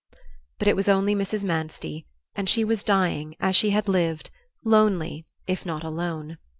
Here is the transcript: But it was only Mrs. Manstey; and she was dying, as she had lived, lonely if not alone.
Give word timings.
But 0.57 0.67
it 0.67 0.75
was 0.75 0.89
only 0.89 1.13
Mrs. 1.13 1.43
Manstey; 1.43 2.07
and 2.33 2.49
she 2.49 2.63
was 2.63 2.81
dying, 2.81 3.35
as 3.39 3.55
she 3.55 3.69
had 3.69 3.87
lived, 3.87 4.31
lonely 4.63 5.27
if 5.45 5.63
not 5.63 5.83
alone. 5.83 6.39